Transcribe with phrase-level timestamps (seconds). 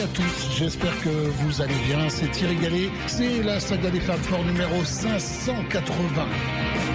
[0.00, 0.50] à tous.
[0.56, 2.08] J'espère que vous allez bien.
[2.08, 2.90] C'est Thierry Gallet.
[3.06, 6.26] C'est la saga des Fab Four numéro 580.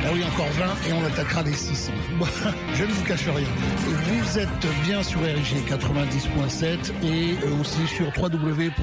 [0.04, 1.92] Ah oui, encore 20 et on attaquera les 600.
[2.74, 3.48] Je ne vous cache rien.
[3.88, 4.50] Vous êtes
[4.86, 8.76] bien sur RIG 90.7 et aussi sur www.rigfm.fr.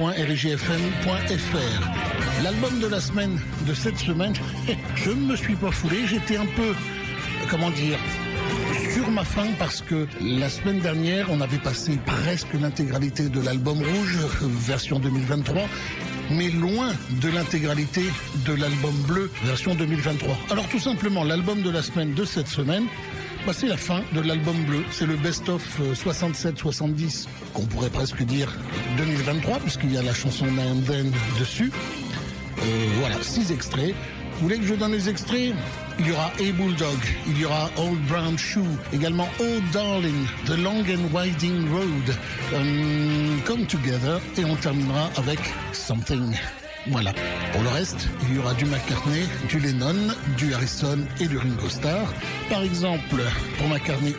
[2.43, 4.33] L'album de la semaine, de cette semaine,
[4.95, 6.07] je ne me suis pas foulé.
[6.07, 6.73] J'étais un peu,
[7.49, 7.97] comment dire,
[9.57, 14.17] parce que la semaine dernière, on avait passé presque l'intégralité de l'album rouge,
[14.65, 15.63] version 2023
[16.31, 16.91] mais loin
[17.23, 18.03] de l'intégralité
[18.45, 20.37] de l'album bleu version 2023.
[20.51, 22.85] Alors tout simplement, l'album de la semaine de cette semaine,
[23.47, 24.83] bah, c'est la fin de l'album bleu.
[24.91, 28.55] C'est le best-of 67-70, qu'on pourrait presque dire
[28.97, 31.71] 2023, puisqu'il y a la chanson Naanden dessus.
[32.59, 32.61] Euh,
[32.99, 33.95] voilà, six extraits.
[34.33, 35.55] Vous voulez que je donne les extraits?
[35.99, 36.97] Il y aura A Bulldog,
[37.27, 42.15] il y aura Old Brown Shoe, également Old Darling, The Long and Winding Road,
[42.55, 45.39] um, Come Together, et on terminera avec
[45.73, 46.35] Something.
[46.87, 47.13] Voilà.
[47.51, 51.69] Pour le reste, il y aura du McCartney, du Lennon, du Harrison et du Ringo
[51.69, 52.13] Starr.
[52.49, 53.21] Par exemple,
[53.57, 54.15] pour McCartney,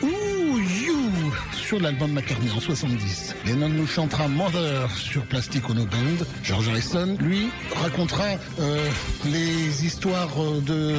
[1.71, 3.33] sur l'album McCartney en 70.
[3.45, 6.25] Lennon nous chantera Mother sur Plastic Ono Band.
[6.43, 8.25] George Harrison, lui, racontera
[8.59, 8.89] euh,
[9.23, 10.95] les histoires euh, de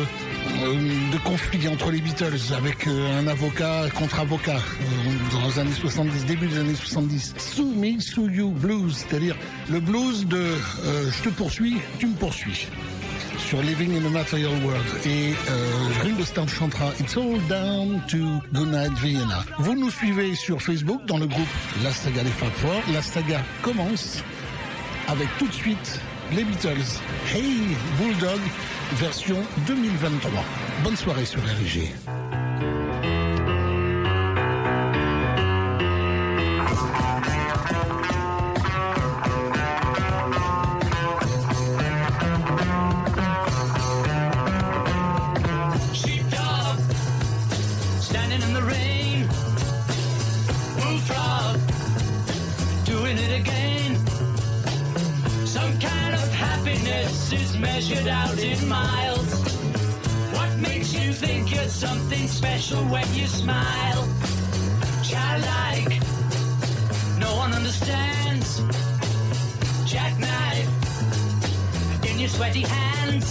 [1.12, 4.60] de conflits entre les Beatles avec euh, un avocat contre avocat
[5.30, 7.34] dans les années 70, début des années 70.
[7.36, 9.36] Sue Me, Sue You Blues, c'est-à-dire
[9.70, 12.66] le blues de je te poursuis, tu me poursuis
[13.52, 14.86] sur Living in a Material World.
[15.04, 19.44] Et euh, Ringo Starr chantera It's All Down to Goodnight Vienna.
[19.58, 21.54] Vous nous suivez sur Facebook dans le groupe
[21.84, 22.80] La Saga des Fab Four.
[22.94, 24.22] La saga commence
[25.06, 26.00] avec tout de suite
[26.34, 26.98] les Beatles.
[27.34, 28.40] Hey Bulldog,
[28.94, 29.36] version
[29.66, 30.30] 2023.
[30.82, 31.92] Bonne soirée sur RG.
[57.62, 59.30] Measured out in miles.
[60.34, 64.02] What makes you think you're something special when you smile?
[65.04, 65.92] Childlike,
[67.20, 68.48] no one understands.
[69.86, 70.70] Jackknife
[72.10, 73.26] in your sweaty hands.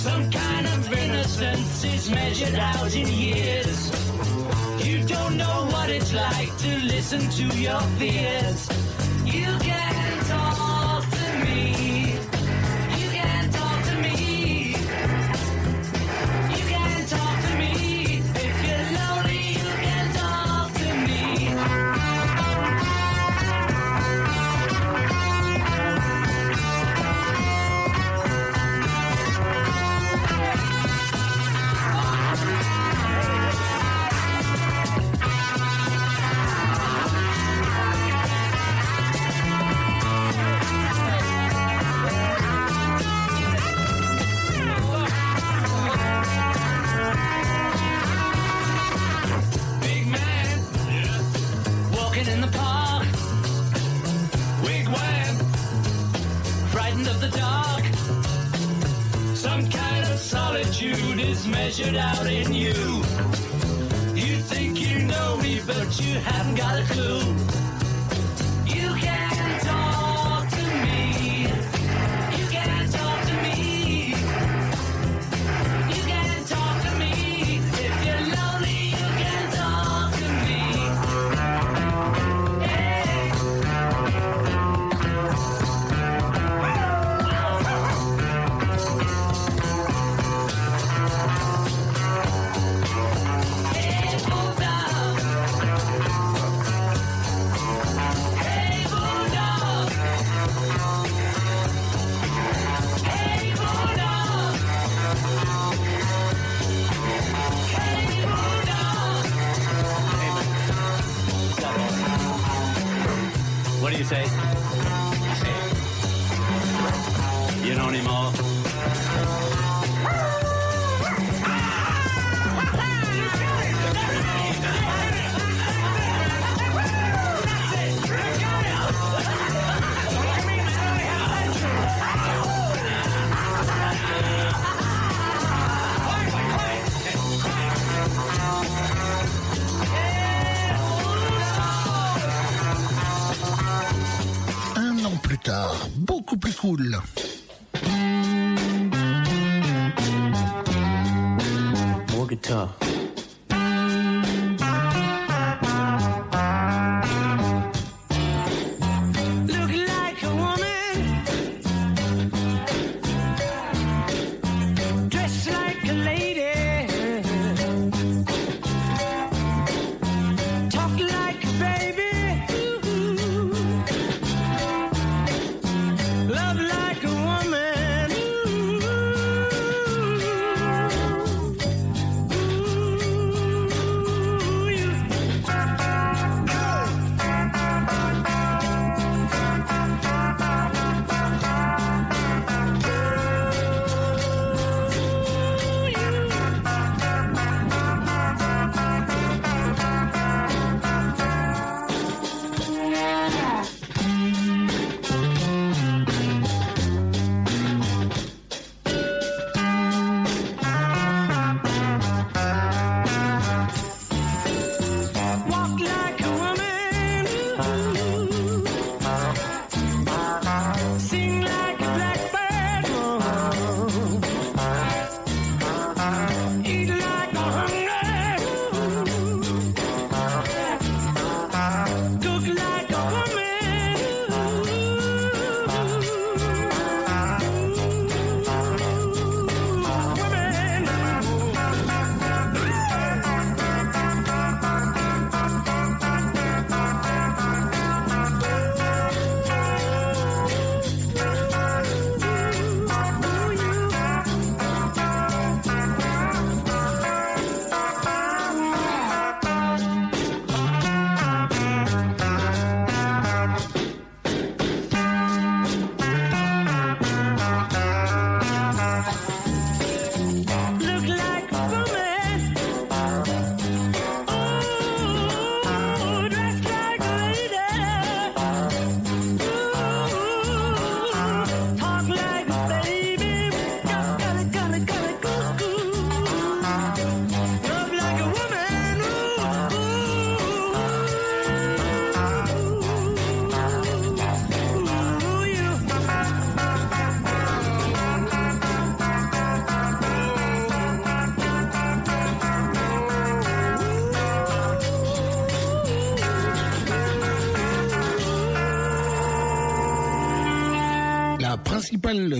[0.00, 3.90] Some kind of innocence is measured out in years.
[4.86, 8.68] You don't know what it's like to listen to your fears.
[61.46, 62.74] Measured out in you.
[64.14, 67.63] You think you know me, but you haven't got a clue.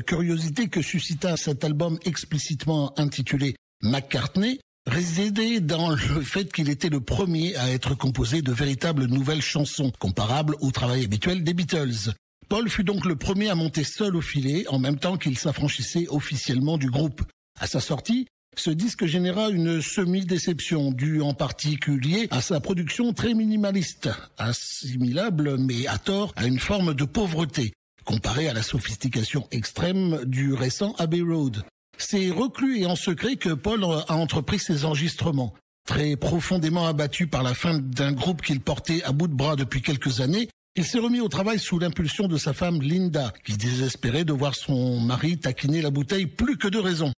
[0.04, 7.00] Curiosité que suscita cet album explicitement intitulé McCartney résidait dans le fait qu'il était le
[7.00, 12.12] premier à être composé de véritables nouvelles chansons, comparables au travail habituel des Beatles.
[12.48, 16.06] Paul fut donc le premier à monter seul au filet en même temps qu'il s'affranchissait
[16.08, 17.22] officiellement du groupe.
[17.58, 23.34] À sa sortie, ce disque généra une semi-déception due en particulier à sa production très
[23.34, 27.72] minimaliste, assimilable mais à tort à une forme de pauvreté
[28.04, 31.62] comparée à la sophistication extrême du récent Abbey Road.
[31.98, 35.54] C'est reclus et en secret que Paul a entrepris ses enregistrements.
[35.86, 39.82] Très profondément abattu par la fin d'un groupe qu'il portait à bout de bras depuis
[39.82, 44.24] quelques années, il s'est remis au travail sous l'impulsion de sa femme Linda, qui désespérait
[44.24, 47.12] de voir son mari taquiner la bouteille plus que de raison.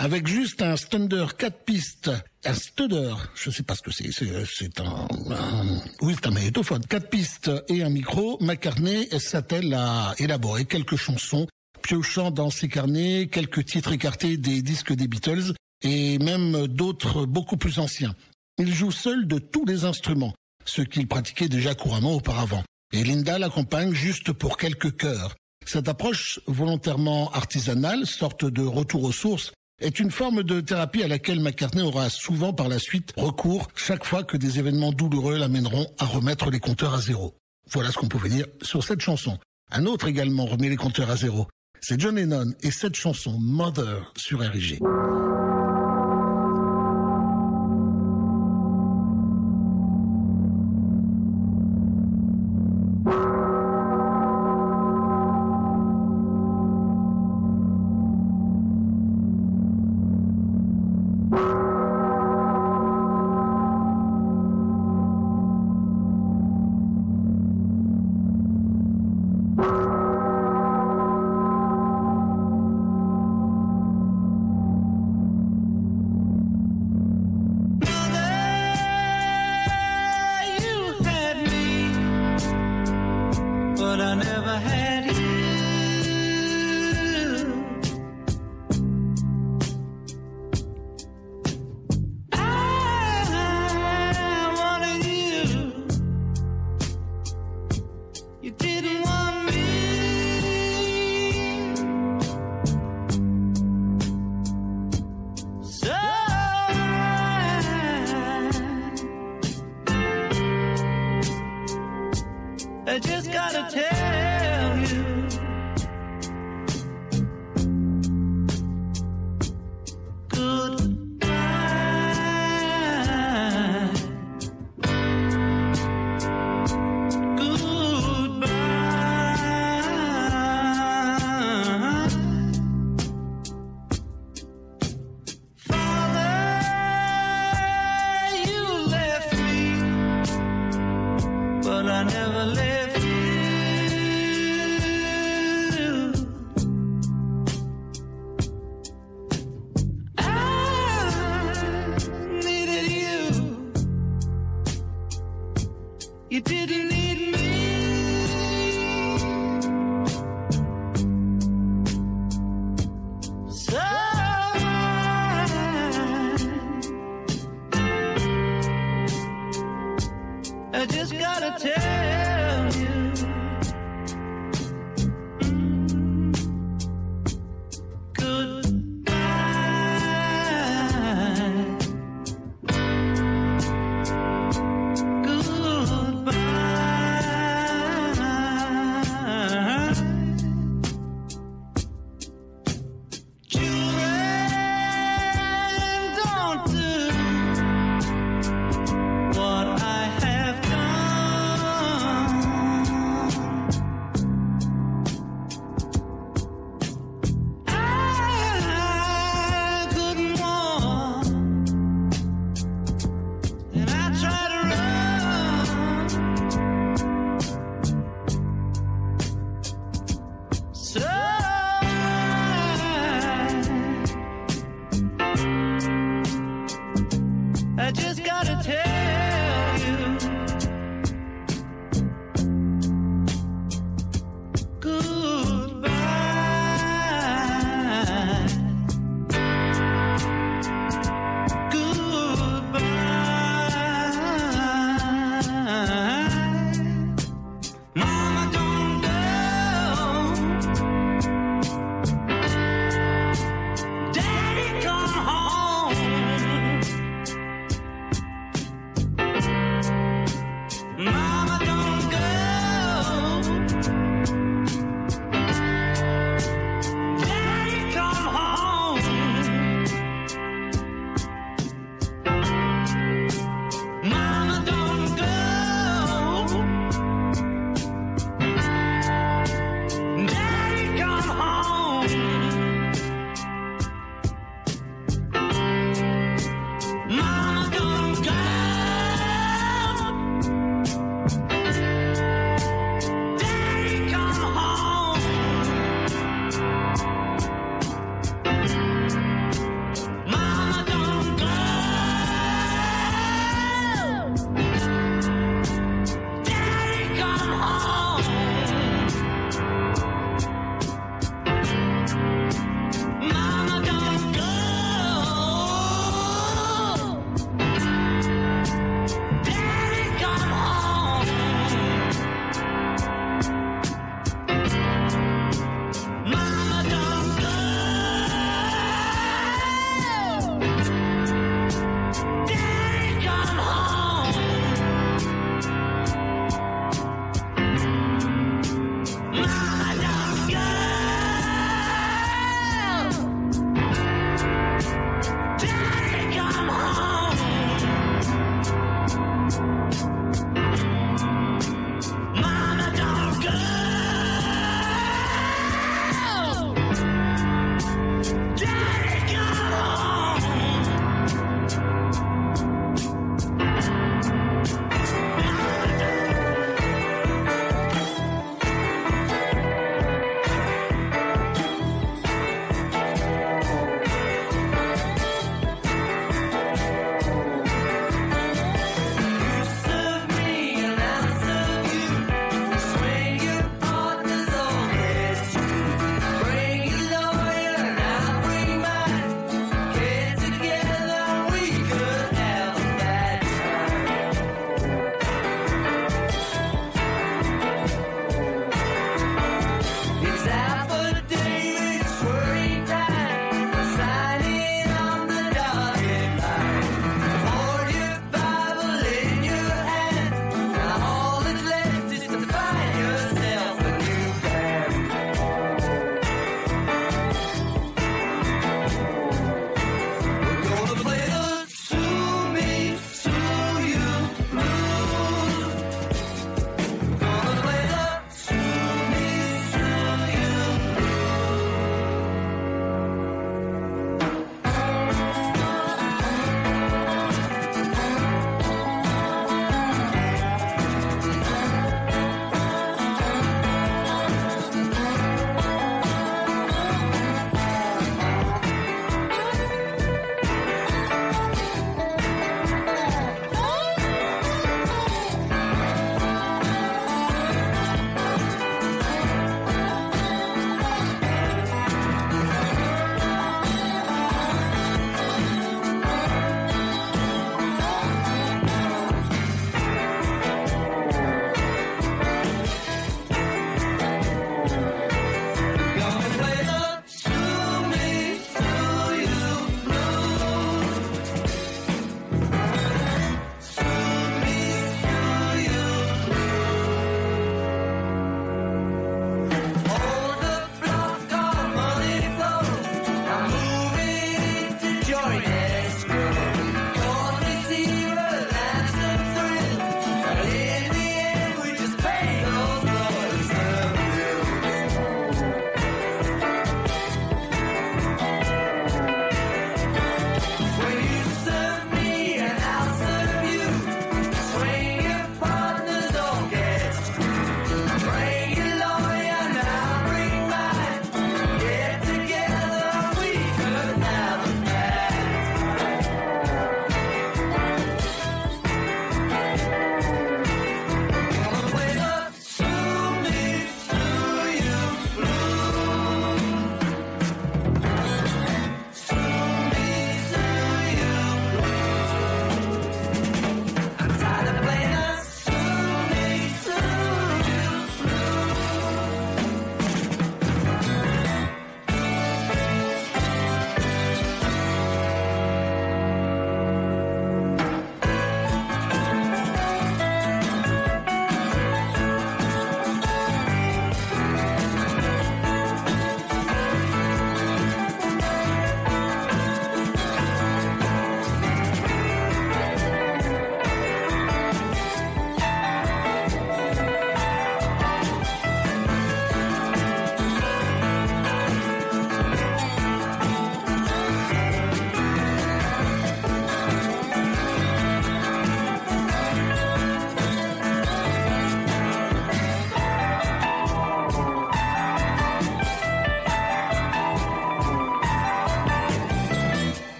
[0.00, 2.12] Avec juste un Stunder 4 pistes,
[2.44, 5.66] un Studer, je sais pas ce que c'est, c'est, c'est un, un,
[6.02, 11.48] oui, c'est un magnétophone, 4 pistes et un micro, McCartney s'attelle à élaborer quelques chansons,
[11.82, 15.52] piochant dans ses carnets quelques titres écartés des disques des Beatles
[15.82, 18.14] et même d'autres beaucoup plus anciens.
[18.58, 22.62] Il joue seul de tous les instruments, ce qu'il pratiquait déjà couramment auparavant.
[22.92, 25.34] Et Linda l'accompagne juste pour quelques chœurs.
[25.66, 31.08] Cette approche volontairement artisanale, sorte de retour aux sources, est une forme de thérapie à
[31.08, 35.86] laquelle McCartney aura souvent par la suite recours chaque fois que des événements douloureux l'amèneront
[35.98, 37.34] à remettre les compteurs à zéro.
[37.70, 39.38] Voilà ce qu'on pouvait dire sur cette chanson.
[39.70, 41.46] Un autre également remet les compteurs à zéro.
[41.80, 44.78] C'est John Lennon et cette chanson Mother sur RG.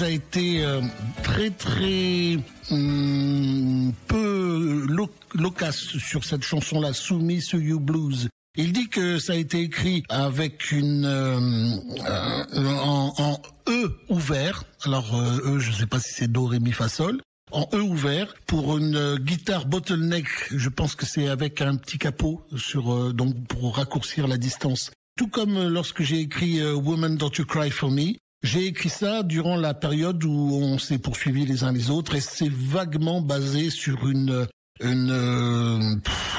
[0.00, 0.80] A été euh,
[1.22, 2.38] très très
[2.70, 8.28] hum, peu lo- loquace sur cette chanson-là, Soumis to You Blues.
[8.56, 11.38] Il dit que ça a été écrit avec une euh,
[12.54, 14.64] euh, en, E ouvert.
[14.84, 17.20] Alors E, je sais pas si c'est Do, Ré, Mi, Fa, Sol.
[17.52, 20.26] En E ouvert pour une guitare bottleneck.
[20.50, 24.90] Je pense que c'est avec un petit capot sur donc pour raccourcir la distance.
[25.18, 29.56] Tout comme lorsque j'ai écrit Woman Don't You Cry For Me, j'ai écrit ça durant
[29.56, 34.08] la période où on s'est poursuivis les uns les autres et c'est vaguement basé sur
[34.08, 34.46] une
[34.80, 35.94] une euh,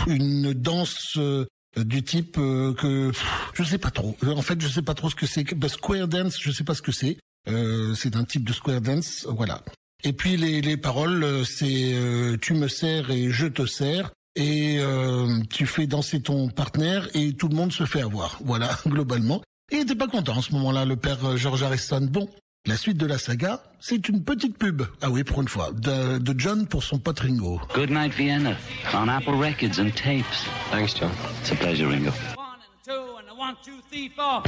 [0.08, 1.46] une danse euh,
[1.78, 3.12] du type euh, que
[3.54, 4.16] je sais pas trop.
[4.28, 5.44] En fait, je sais pas trop ce que c'est.
[5.56, 7.18] Bah, square dance, je sais pas ce que c'est.
[7.48, 9.62] Euh, c'est un type de square dance, voilà.
[10.04, 14.78] Et puis les, les paroles, c'est euh, tu me sers et je te sers et
[14.80, 18.40] euh, tu fais danser ton partenaire et tout le monde se fait avoir.
[18.44, 19.42] Voilà, globalement.
[19.72, 22.02] Et il était pas content en ce moment-là, le père euh, George Harrison.
[22.02, 22.30] Bon,
[22.66, 24.84] la suite de la saga, c'est une petite pub.
[25.02, 27.60] Ah oui, pour une fois, de, de John pour son pote Ringo.
[27.74, 28.56] Good Night Vienna
[28.94, 30.46] on Apple Records and tapes.
[30.72, 31.12] Thanks, John.
[31.42, 32.12] It's a pleasure, Ringo.
[32.36, 34.44] One and two and a one, two, three, four.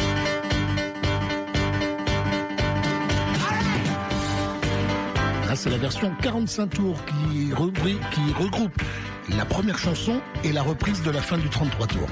[5.48, 7.52] Là, c'est la version 45 tours qui,
[8.12, 8.82] qui regroupe
[9.30, 12.10] la première chanson et la reprise de la fin du 33 tours.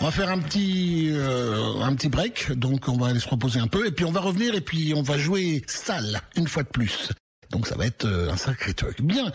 [0.00, 3.58] On va faire un petit, euh, un petit break, donc on va aller se reposer
[3.58, 6.62] un peu, et puis on va revenir, et puis on va jouer sale une fois
[6.62, 7.10] de plus.
[7.50, 9.00] Donc ça va être euh, un sacré truc.
[9.02, 9.32] Bien.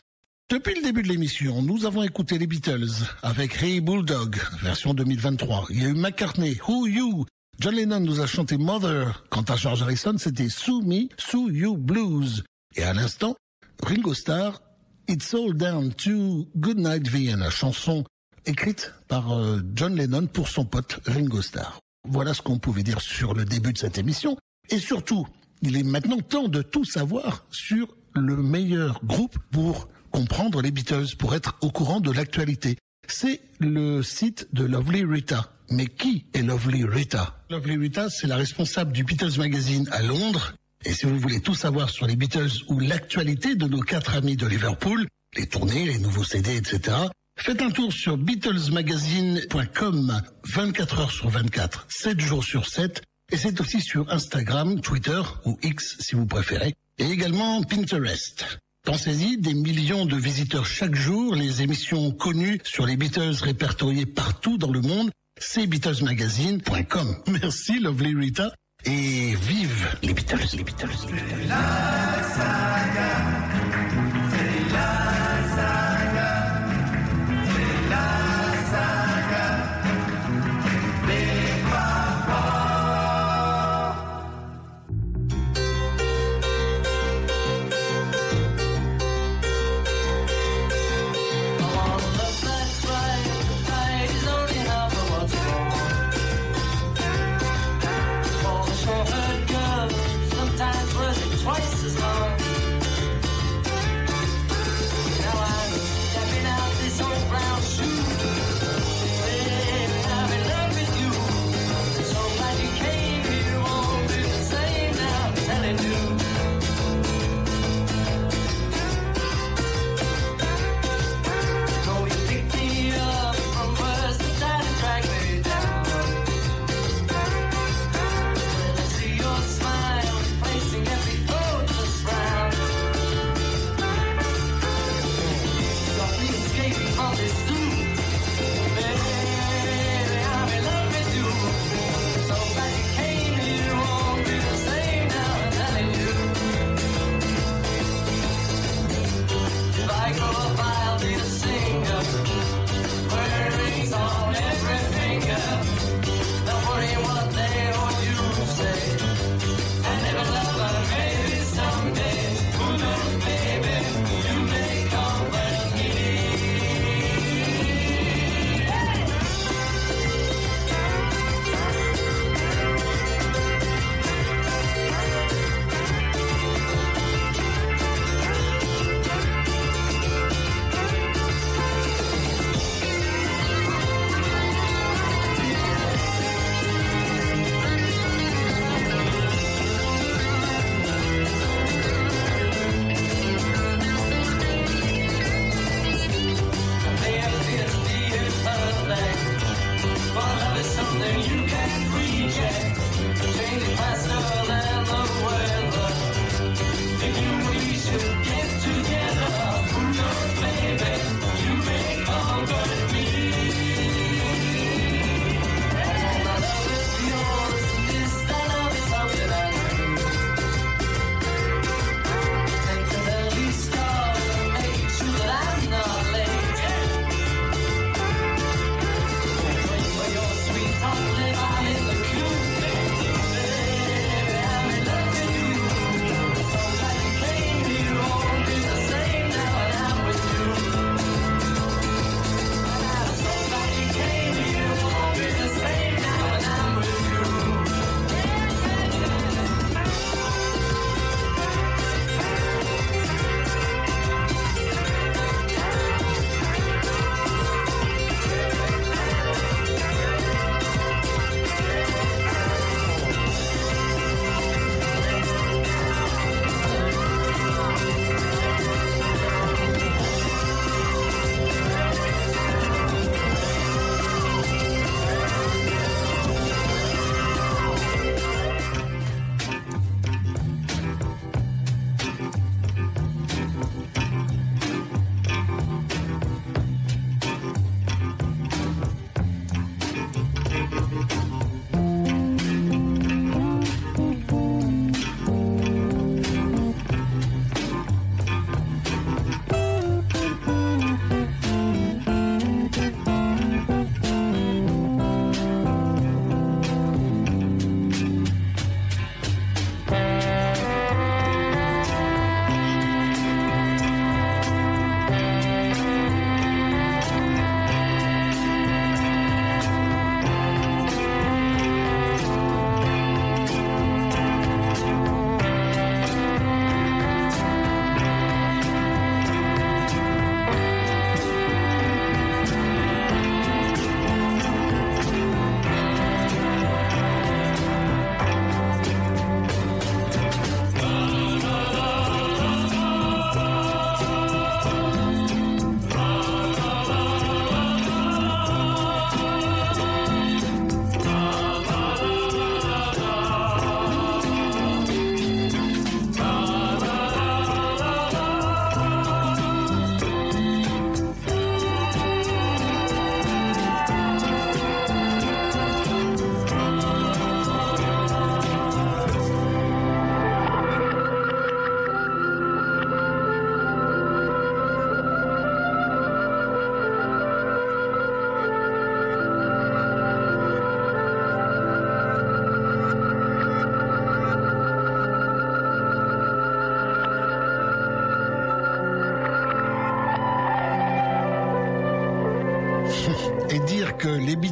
[0.49, 2.87] Depuis le début de l'émission, nous avons écouté les Beatles
[3.21, 5.65] avec Hey Bulldog, version 2023.
[5.71, 7.25] Il y a eu McCartney, Who You?
[7.59, 9.25] John Lennon nous a chanté Mother.
[9.29, 12.43] Quant à George Harrison, c'était Sue Me, Sue You Blues.
[12.75, 13.35] Et à l'instant,
[13.83, 14.61] Ringo Starr,
[15.09, 18.05] It's All Down to Good Night Vienna, chanson
[18.47, 21.79] écrite par euh, John Lennon pour son pote Ringo Starr.
[22.09, 24.37] Voilà ce qu'on pouvait dire sur le début de cette émission.
[24.69, 25.27] Et surtout,
[25.61, 31.15] il est maintenant temps de tout savoir sur le meilleur groupe pour comprendre les Beatles,
[31.17, 32.77] pour être au courant de l'actualité.
[33.07, 35.51] C'est le site de Lovely Rita.
[35.69, 37.43] Mais qui est Lovely Rita?
[37.49, 40.53] Lovely Rita, c'est la responsable du Beatles Magazine à Londres.
[40.85, 44.37] Et si vous voulez tout savoir sur les Beatles ou l'actualité de nos quatre amis
[44.37, 46.97] de Liverpool, les tournées, les nouveaux CD, etc.
[47.37, 53.01] Faites un tour sur BeatlesMagazine.com 24 heures sur 24, 7 jours sur 7.
[53.31, 56.73] Et c'est aussi sur Instagram, Twitter ou X si vous préférez.
[56.97, 58.59] Et également Pinterest.
[58.83, 64.57] Pensez-y, des millions de visiteurs chaque jour, les émissions connues sur les Beatles répertoriées partout
[64.57, 67.17] dans le monde, c'est BeatlesMagazine.com.
[67.27, 68.51] Merci Lovely Rita
[68.85, 71.53] et vive les Beatles, les Beatles, les Beatles.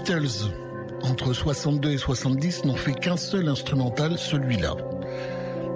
[0.10, 0.52] Beatles,
[1.02, 4.76] entre 62 et 70, n'ont fait qu'un seul instrumental, celui-là.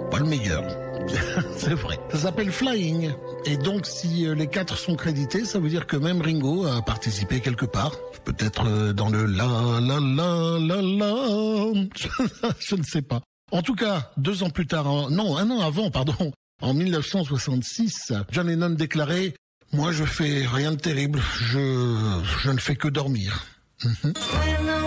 [0.08, 0.62] Pas le meilleur.
[1.56, 1.98] C'est vrai.
[2.12, 3.10] Ça s'appelle Flying.
[3.44, 6.80] Et donc, si euh, les quatre sont crédités, ça veut dire que même Ringo a
[6.82, 7.96] participé quelque part.
[8.24, 9.46] Peut-être euh, dans le la
[9.80, 11.72] la la la la.
[12.60, 13.20] Je ne sais pas.
[13.50, 16.14] En tout cas, deux ans plus tard, en- non, un an avant, pardon,
[16.62, 19.34] en 1966, John Lennon déclarait
[19.72, 21.20] Moi, je fais rien de terrible.
[21.40, 23.44] Je, je ne fais que dormir.
[23.82, 24.79] When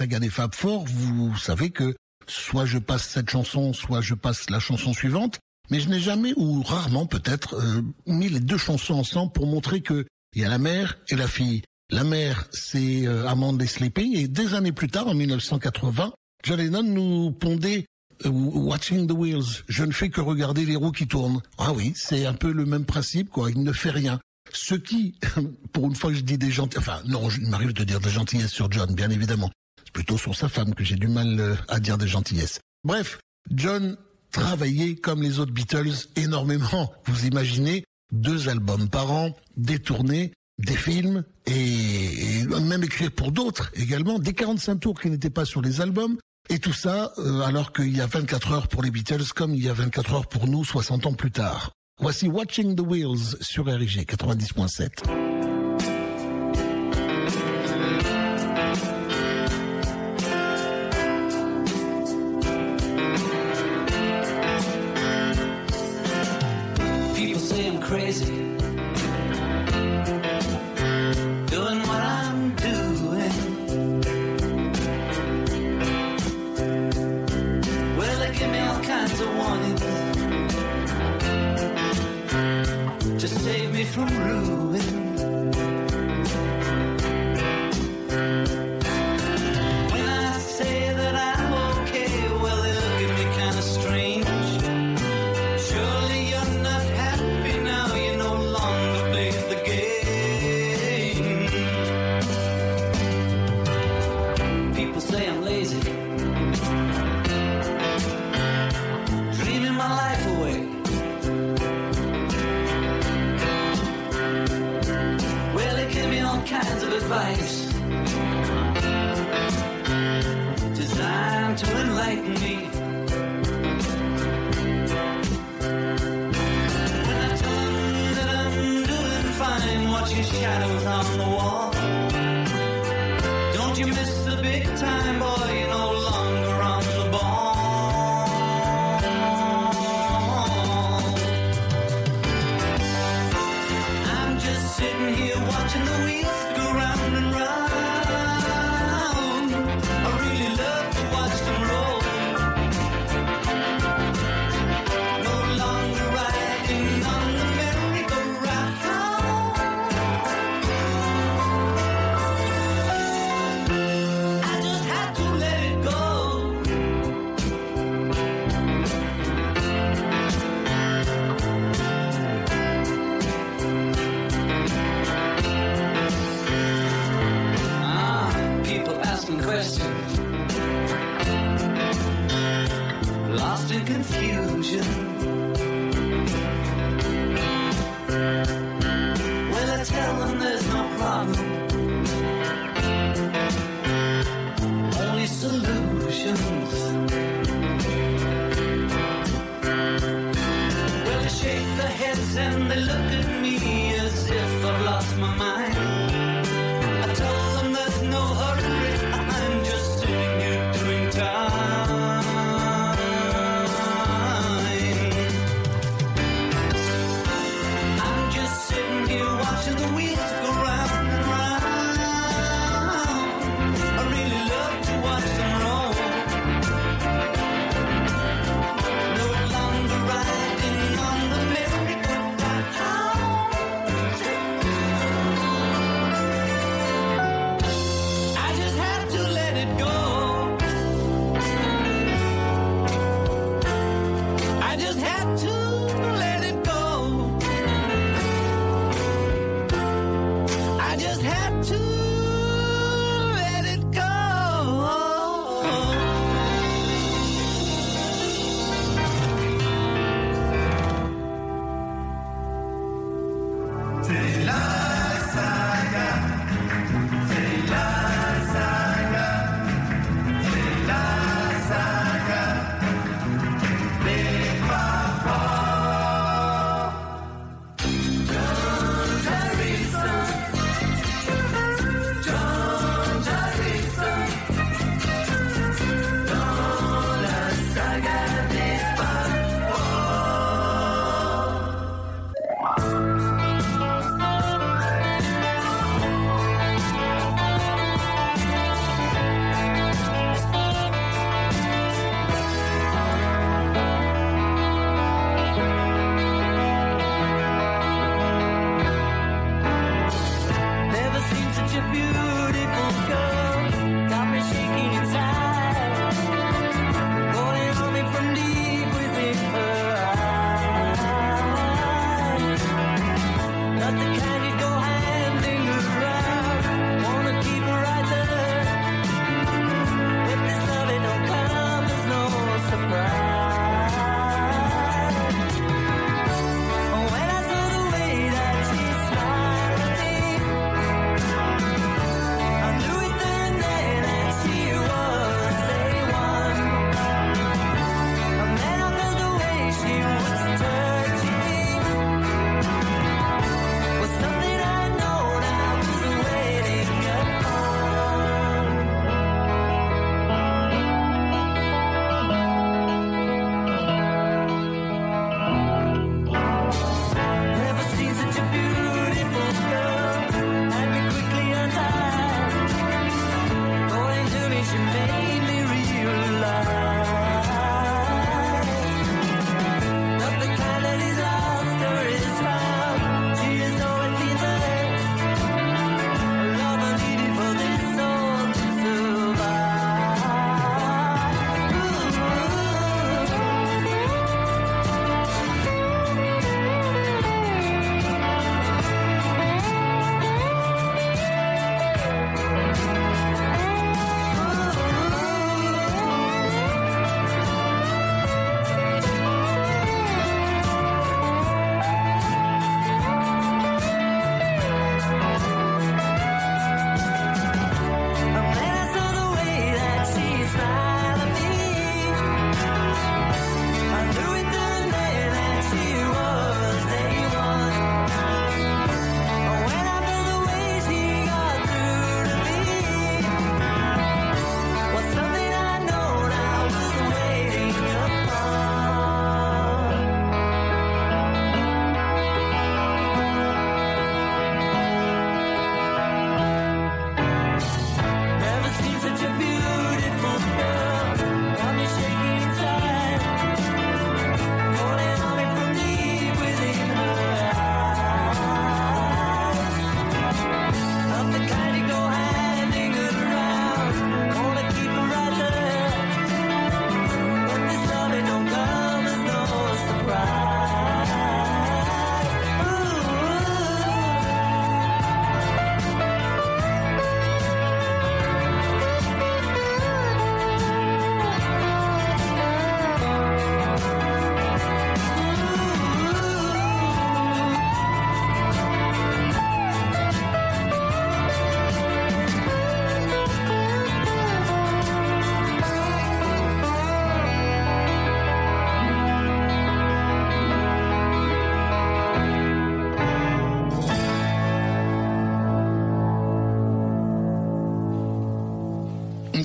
[0.00, 1.94] sagas des Fab Four, vous savez que
[2.26, 6.32] soit je passe cette chanson, soit je passe la chanson suivante, mais je n'ai jamais
[6.38, 10.48] ou rarement peut-être euh, mis les deux chansons ensemble pour montrer que il y a
[10.48, 11.60] la mère et la fille.
[11.90, 16.14] La mère, c'est euh, Amanda Sleeping, et des années plus tard, en 1980,
[16.44, 17.84] John Lennon nous pondait
[18.24, 19.64] euh, Watching the Wheels.
[19.68, 21.42] Je ne fais que regarder les roues qui tournent.
[21.58, 23.50] Ah oui, c'est un peu le même principe, quoi.
[23.50, 24.18] Il ne fait rien.
[24.50, 25.16] Ce qui,
[25.74, 28.08] pour une fois que je dis des gentillesses, enfin non, il m'arrive de dire des
[28.08, 29.50] gentillesses sur John, bien évidemment.
[29.90, 32.60] C'est plutôt sur sa femme que j'ai du mal euh, à dire des gentillesses.
[32.84, 33.18] Bref,
[33.50, 33.96] John
[34.30, 36.92] travaillait comme les autres Beatles énormément.
[37.06, 37.82] Vous imaginez,
[38.12, 44.32] deux albums par an, des tournées, des films et, même écrire pour d'autres également, des
[44.32, 46.18] 45 tours qui n'étaient pas sur les albums.
[46.48, 49.64] Et tout ça euh, alors qu'il y a 24 heures pour les Beatles comme il
[49.64, 51.72] y a 24 heures pour nous 60 ans plus tard.
[51.98, 55.49] Voici Watching the Wheels sur RG 90.7.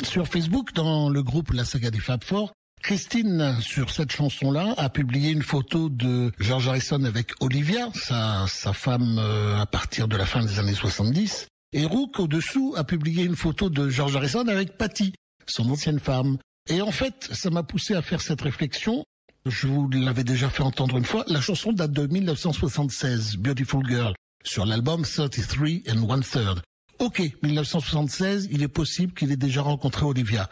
[0.06, 4.90] Sur Facebook, dans le groupe La Saga des Fab Four, Christine, sur cette chanson-là, a
[4.90, 10.26] publié une photo de George Harrison avec Olivia, sa, femme euh, à partir de la
[10.26, 11.48] fin des années 70.
[11.74, 15.14] Et Rook, au-dessous, a publié une photo de George Harrison avec Patty,
[15.48, 16.38] son ancienne femme.
[16.70, 19.04] Et en fait, ça m'a poussé à faire cette réflexion.
[19.46, 21.26] Je vous l'avais déjà fait entendre une fois.
[21.28, 26.62] La chanson date de 1976, Beautiful Girl, sur l'album 33 and One Third.
[27.00, 30.50] Ok, 1976, il est possible qu'il ait déjà rencontré Olivia.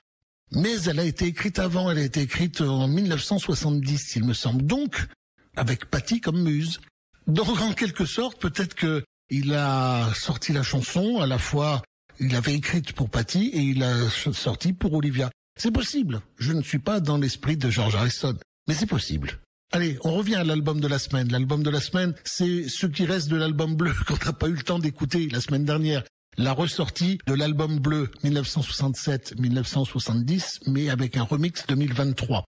[0.52, 4.64] Mais elle a été écrite avant, elle a été écrite en 1970, il me semble.
[4.64, 5.08] Donc,
[5.56, 6.80] avec Patty comme muse.
[7.28, 11.82] Donc, en quelque sorte, peut-être que il a sorti la chanson à la fois,
[12.20, 15.32] il avait écrite pour Patty et il a sorti pour Olivia.
[15.58, 16.22] C'est possible.
[16.38, 18.38] Je ne suis pas dans l'esprit de George Harrison,
[18.68, 19.40] mais c'est possible.
[19.72, 21.32] Allez, on revient à l'album de la semaine.
[21.32, 24.54] L'album de la semaine, c'est ce qui reste de l'album bleu qu'on n'a pas eu
[24.54, 26.04] le temps d'écouter la semaine dernière.
[26.38, 32.46] La ressortie de l'album bleu 1967-1970, mais avec un remix 2023.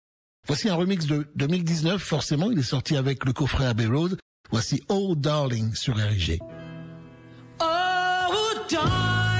[0.46, 4.18] Voici un remix de 2019, forcément, il est sorti avec le coffret Abbey Road.
[4.50, 6.40] Voici Oh Darling sur RG.
[7.60, 7.64] Oh,
[8.70, 9.31] darling,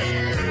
[0.00, 0.47] you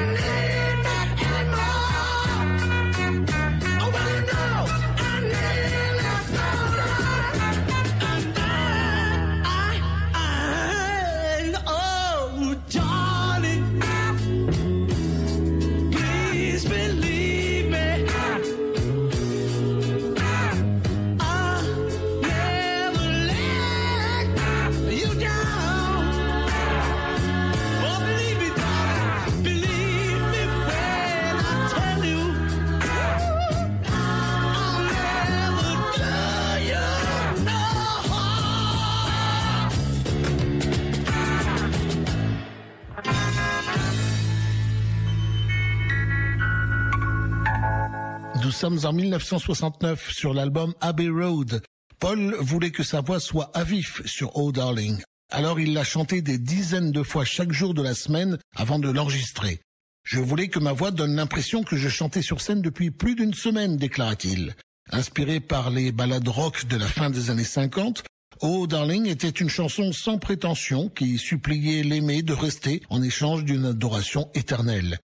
[48.68, 51.62] sommes en 1969 sur l'album Abbey Road.
[51.98, 55.00] Paul voulait que sa voix soit à vif sur Oh Darling.
[55.30, 58.90] Alors il l'a chanté des dizaines de fois chaque jour de la semaine avant de
[58.90, 59.60] l'enregistrer.
[60.04, 63.32] Je voulais que ma voix donne l'impression que je chantais sur scène depuis plus d'une
[63.32, 64.54] semaine, déclara-t-il.
[64.90, 68.04] Inspiré par les ballades rock de la fin des années 50,
[68.42, 73.64] Oh Darling était une chanson sans prétention qui suppliait l'aimé de rester en échange d'une
[73.64, 74.98] adoration éternelle.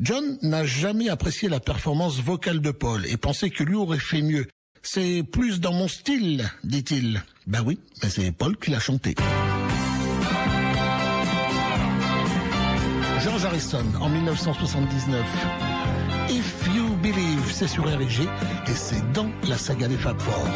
[0.00, 4.22] John n'a jamais apprécié la performance vocale de Paul et pensait que lui aurait fait
[4.22, 4.46] mieux.
[4.82, 7.22] C'est plus dans mon style, dit-il.
[7.46, 9.14] Ben oui, mais c'est Paul qui l'a chanté.
[13.22, 15.22] George Harrison en 1979.
[16.30, 20.48] If You Believe, c'est sur RG et c'est dans la saga des Fab Four.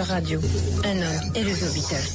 [0.00, 0.40] radio,
[0.84, 2.10] un homme et les Beatles.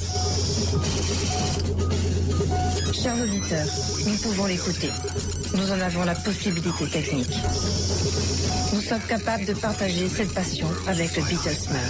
[2.94, 3.68] Chers auditeurs,
[4.08, 4.90] nous pouvons l'écouter.
[5.54, 7.36] Nous en avons la possibilité technique.
[8.74, 11.82] Nous sommes capables de partager cette passion avec le Beatlesman.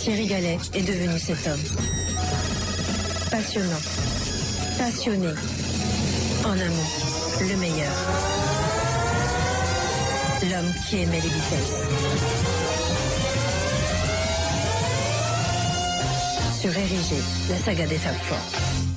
[0.00, 1.64] Thierry Gallet est devenu cet homme.
[3.30, 3.82] Passionnant,
[4.78, 5.32] passionné,
[6.44, 6.90] en amont,
[7.40, 8.23] le meilleur
[10.88, 11.74] qui aimait les vitesses.
[16.60, 17.16] Sur Érigé,
[17.50, 18.93] la saga des femmes fortes.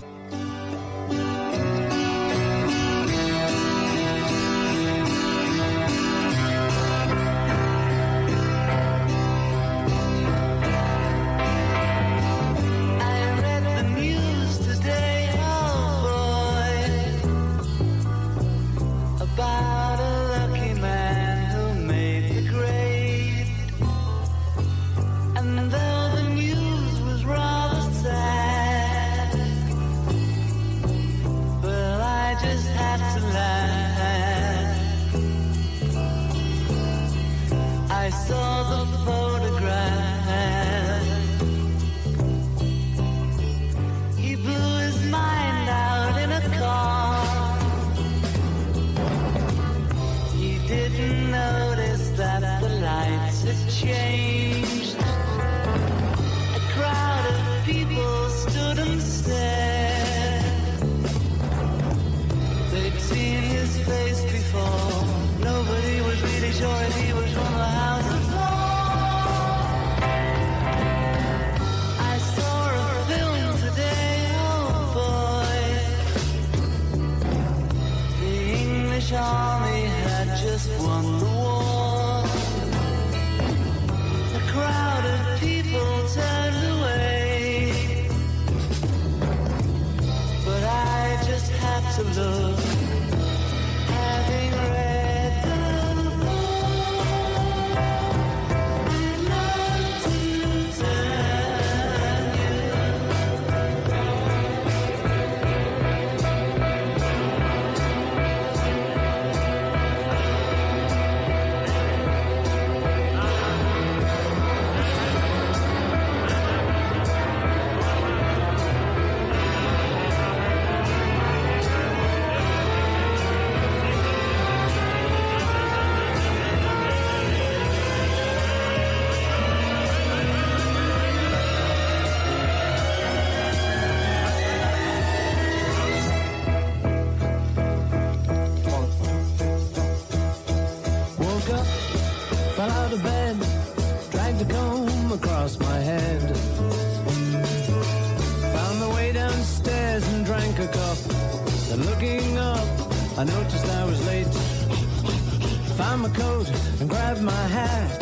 [156.01, 158.01] My coat and grabbed my hat.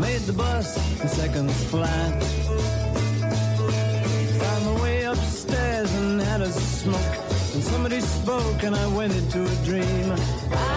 [0.00, 2.22] Made the bus in seconds flat.
[4.40, 7.16] Found my way upstairs and had a smoke.
[7.54, 10.12] And somebody spoke and I went into a dream.
[10.52, 10.75] I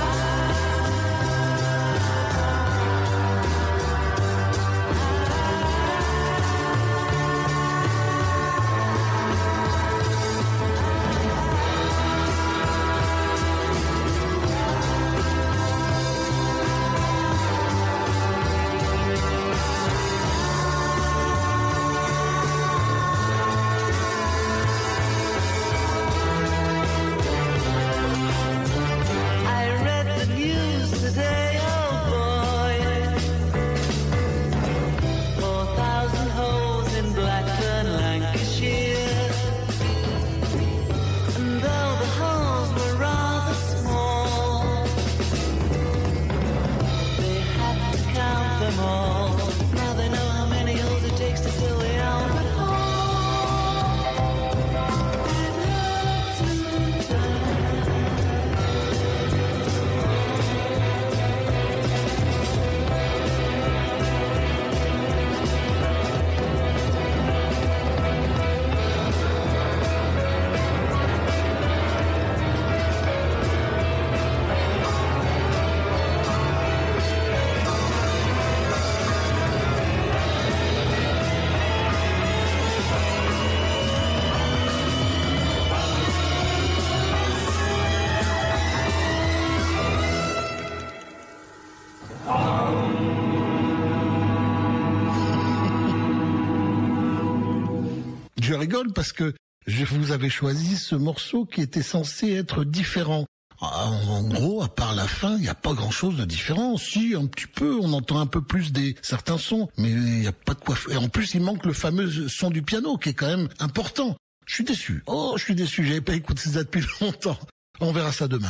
[98.94, 99.34] parce que
[99.68, 103.26] je vous avais choisi ce morceau qui était censé être différent.
[103.62, 106.78] Ah, En gros, à part la fin, il n'y a pas grand-chose de différent.
[106.78, 110.28] Si, un petit peu, on entend un peu plus des certains sons, mais il n'y
[110.28, 110.76] a pas de quoi.
[110.92, 114.16] Et en plus, il manque le fameux son du piano, qui est quand même important.
[114.46, 115.04] Je suis déçu.
[115.08, 115.86] Oh, je suis déçu.
[115.86, 117.38] J'avais pas écouté ça depuis longtemps.
[117.82, 118.48] On verra ça demain.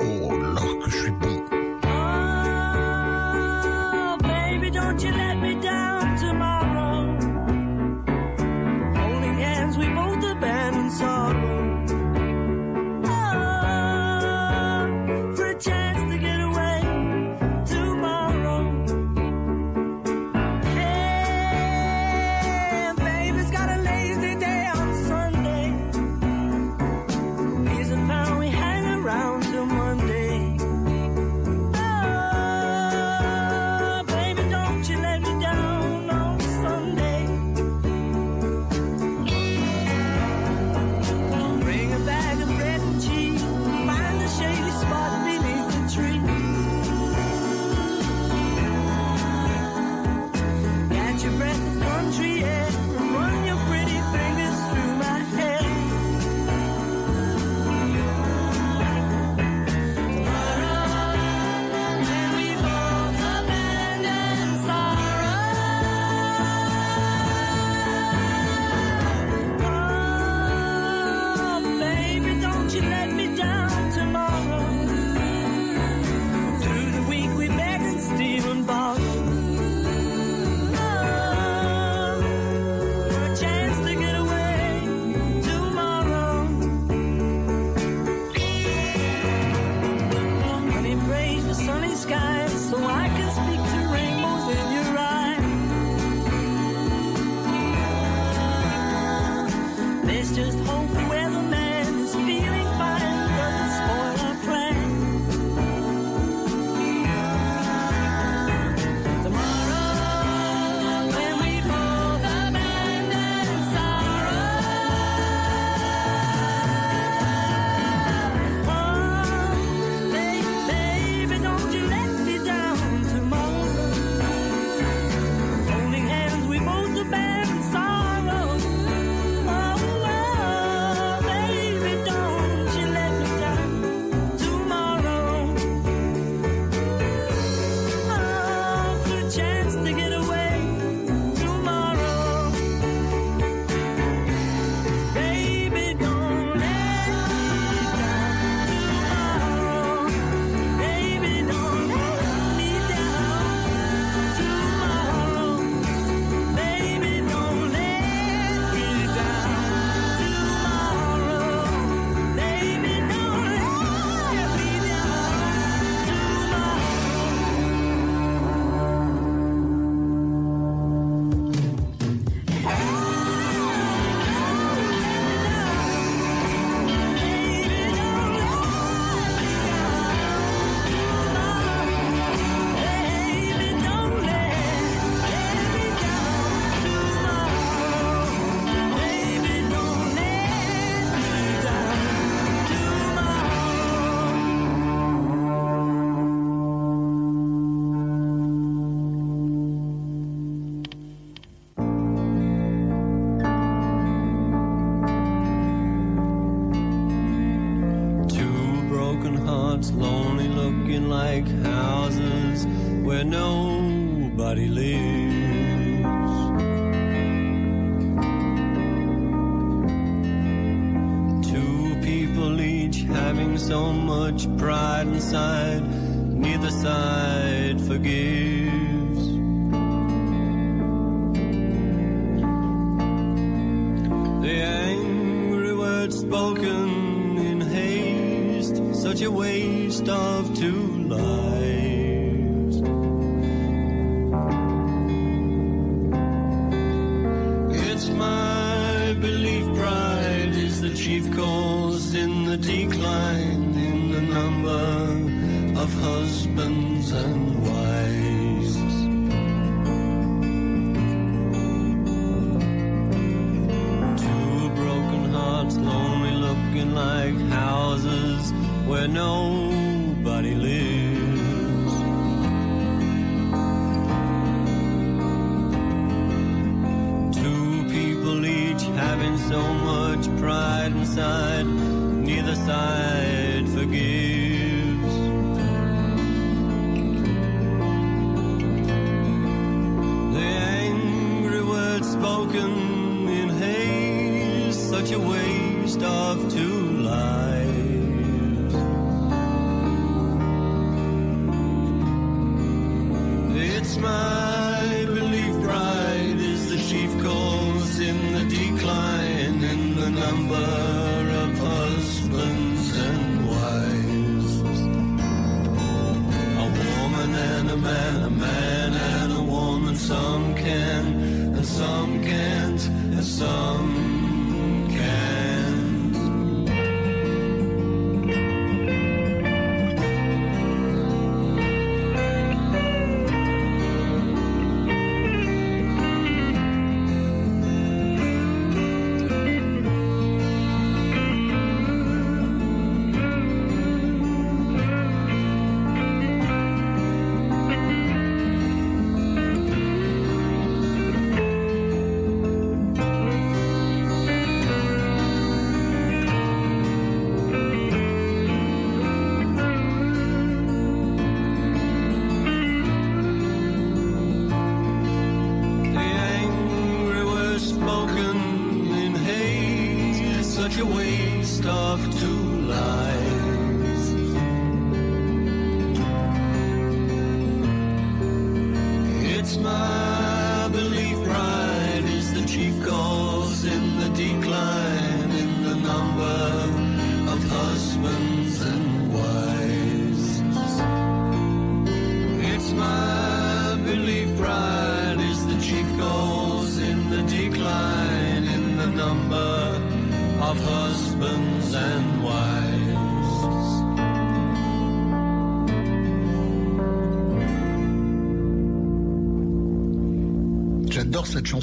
[0.00, 1.35] Oh là, que je suis bon.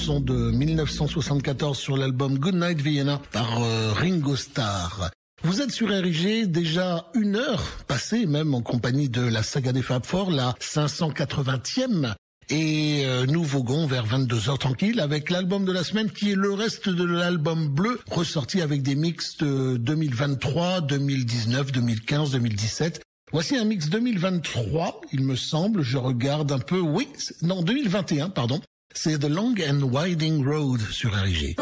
[0.04, 5.10] De 1974 sur l'album Goodnight Vienna par euh, Ringo Starr.
[5.44, 9.82] Vous êtes sur RIG, déjà une heure passée même en compagnie de la saga des
[9.82, 12.16] Fab Four, la 580e.
[12.50, 16.52] Et euh, nous voguons vers 22h tranquille avec l'album de la semaine qui est le
[16.52, 23.02] reste de l'album bleu ressorti avec des mix de 2023, 2019, 2015, 2017.
[23.32, 27.08] Voici un mix 2023, il me semble, je regarde un peu, oui,
[27.42, 28.60] non 2021, pardon.
[28.96, 31.58] C'est The Long and Winding Road sur RIG.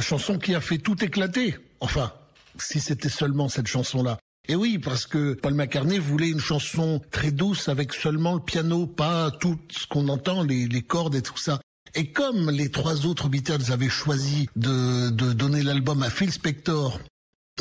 [0.00, 1.58] La chanson qui a fait tout éclater.
[1.80, 2.14] Enfin,
[2.58, 4.16] si c'était seulement cette chanson-là.
[4.48, 8.86] Et oui, parce que Paul McCartney voulait une chanson très douce avec seulement le piano,
[8.86, 11.60] pas tout ce qu'on entend, les, les cordes et tout ça.
[11.94, 16.98] Et comme les trois autres Beatles avaient choisi de, de donner l'album à Phil Spector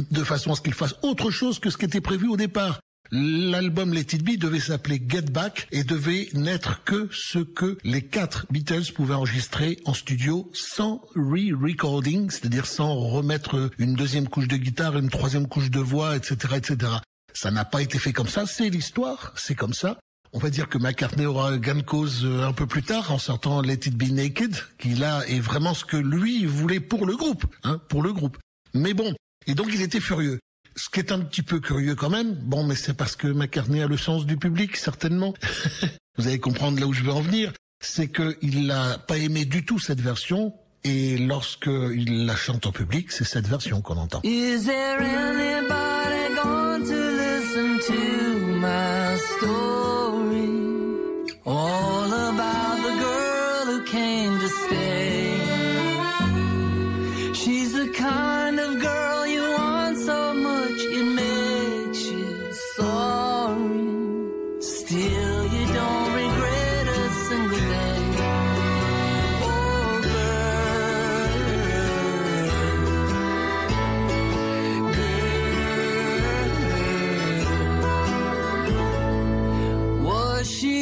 [0.10, 2.80] de façon à ce qu'il fasse autre chose que ce qui était prévu au départ.
[3.12, 8.04] L'album Let It Be devait s'appeler Get Back et devait n'être que ce que les
[8.04, 14.58] quatre Beatles pouvaient enregistrer en studio sans re-recording, c'est-à-dire sans remettre une deuxième couche de
[14.58, 16.92] guitare, une troisième couche de voix, etc., etc.
[17.34, 19.98] Ça n'a pas été fait comme ça, c'est l'histoire, c'est comme ça.
[20.32, 23.62] On va dire que McCartney aura gain cause euh, un peu plus tard en sortant
[23.62, 27.46] Let It Be Naked, qui là est vraiment ce que lui voulait pour le groupe,
[27.64, 28.38] hein, pour le groupe.
[28.76, 29.16] Mais bon,
[29.48, 30.40] et donc il était furieux.
[30.80, 33.82] Ce qui est un petit peu curieux quand même, bon, mais c'est parce que McCartney
[33.82, 35.34] a le sens du public, certainement.
[36.18, 37.52] Vous allez comprendre là où je veux en venir.
[37.82, 40.54] C'est qu'il n'a pas aimé du tout cette version,
[40.86, 44.22] et lorsqu'il la chante en public, c'est cette version qu'on entend.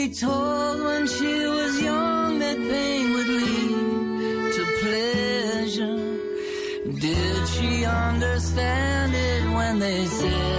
[0.09, 5.97] Told when she was young that pain would lead to pleasure?
[6.99, 10.56] Did she understand it when they said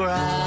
[0.00, 0.39] cry.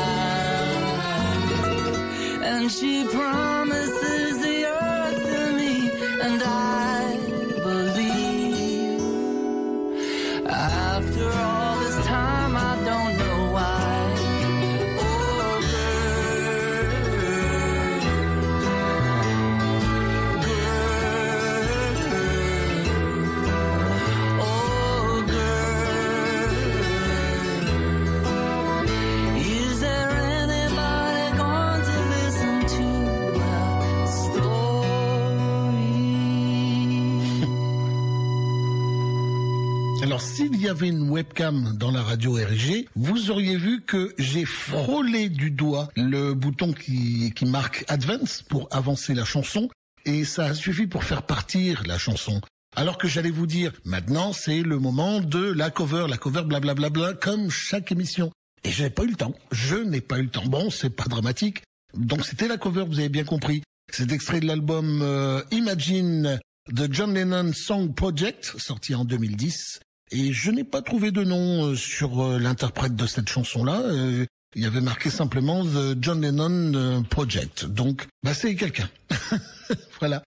[40.44, 45.30] S'il y avait une webcam dans la radio RG, vous auriez vu que j'ai frôlé
[45.30, 49.70] du doigt le bouton qui, qui marque Advance pour avancer la chanson,
[50.06, 52.42] et ça a suffi pour faire partir la chanson.
[52.76, 57.14] Alors que j'allais vous dire, maintenant c'est le moment de la cover, la cover blablabla,
[57.14, 58.30] comme chaque émission.
[58.66, 59.36] Et j'ai pas eu le temps.
[59.54, 60.46] Je n'ai pas eu le temps.
[60.46, 61.62] Bon, c'est pas dramatique.
[61.94, 63.64] Donc c'était la cover, vous avez bien compris.
[63.94, 66.40] C'est extrait de l'album euh, Imagine
[66.70, 69.80] de John Lennon Song Project, sorti en 2010.
[70.16, 73.82] Et je n'ai pas trouvé de nom euh, sur euh, l'interprète de cette chanson-là.
[73.82, 74.26] Euh,
[74.56, 77.66] il y avait marqué simplement The John Lennon Project.
[77.66, 78.88] Donc, bah, c'est quelqu'un.
[80.00, 80.22] voilà.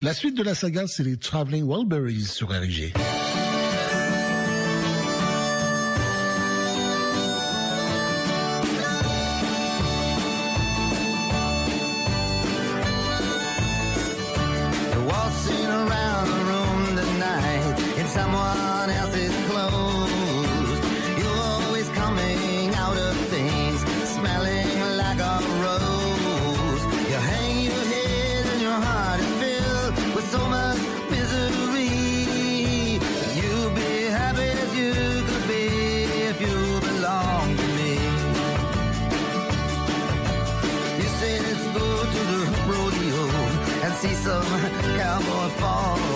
[0.00, 2.94] La suite de la saga, c'est les Traveling Wilburys sur RIG.
[45.24, 46.11] cowboy falls.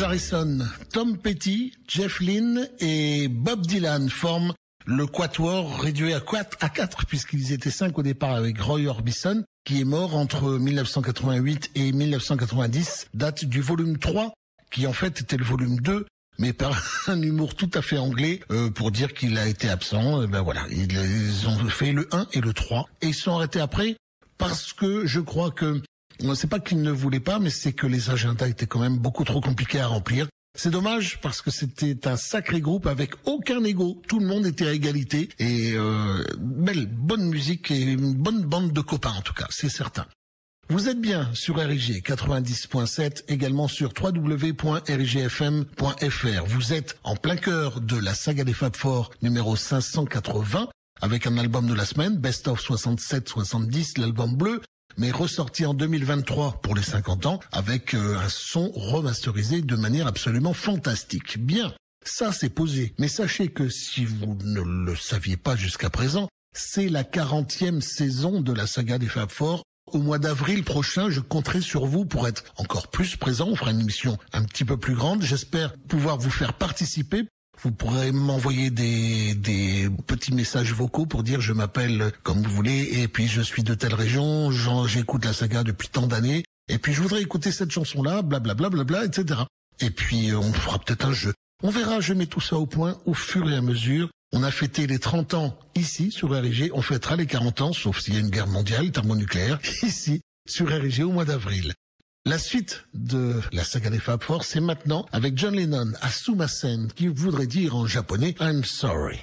[0.00, 0.58] George Harrison,
[0.94, 4.54] Tom Petty, Jeff Lynne et Bob Dylan forment
[4.86, 9.44] le quatuor réduit à quatre, à quatre puisqu'ils étaient cinq au départ avec Roy Orbison
[9.66, 14.32] qui est mort entre 1988 et 1990, date du volume 3
[14.70, 16.06] qui en fait était le volume 2
[16.38, 20.22] mais par un humour tout à fait anglais euh, pour dire qu'il a été absent.
[20.22, 23.32] Euh, ben voilà, ils, ils ont fait le 1 et le 3 et ils sont
[23.32, 23.96] arrêtés après
[24.38, 25.82] parce que je crois que
[26.34, 29.24] c'est pas qu'ils ne voulaient pas, mais c'est que les agendas étaient quand même beaucoup
[29.24, 30.28] trop compliqués à remplir.
[30.58, 34.02] C'est dommage parce que c'était un sacré groupe avec aucun ego.
[34.08, 38.72] Tout le monde était à égalité et euh, belle, bonne musique et une bonne bande
[38.72, 40.06] de copains en tout cas, c'est certain.
[40.68, 46.44] Vous êtes bien sur RIG 90.7, également sur www.rigfm.fr.
[46.46, 50.68] Vous êtes en plein cœur de la saga des Fab Four numéro 580
[51.00, 54.60] avec un album de la semaine, Best of 67-70, l'album bleu,
[55.00, 60.06] mais ressorti en 2023 pour les 50 ans avec euh, un son remasterisé de manière
[60.06, 61.38] absolument fantastique.
[61.38, 61.72] Bien,
[62.04, 62.94] ça c'est posé.
[62.98, 68.42] Mais sachez que si vous ne le saviez pas jusqu'à présent, c'est la 40e saison
[68.42, 69.62] de la saga des Fab Four.
[69.90, 73.48] Au mois d'avril prochain, je compterai sur vous pour être encore plus présent.
[73.48, 75.22] On fera une émission un petit peu plus grande.
[75.22, 77.24] J'espère pouvoir vous faire participer.
[77.62, 83.08] Vous pourrez m'envoyer des, petits messages vocaux pour dire je m'appelle comme vous voulez et
[83.08, 84.50] puis je suis de telle région,
[84.86, 89.04] j'écoute la saga depuis tant d'années et puis je voudrais écouter cette chanson-là, blablabla, bla,
[89.04, 89.40] etc.
[89.80, 91.34] Et puis euh, on fera peut-être un jeu.
[91.62, 94.08] On verra, je mets tout ça au point au fur et à mesure.
[94.32, 98.00] On a fêté les 30 ans ici sur RIG, on fêtera les 40 ans, sauf
[98.00, 101.74] s'il y a une guerre mondiale thermonucléaire, ici sur RIG au mois d'avril.
[102.26, 106.92] La suite de la saga des Fab Four, c'est maintenant avec John Lennon à Sumasen,
[106.94, 109.18] qui voudrait dire en japonais I'm sorry.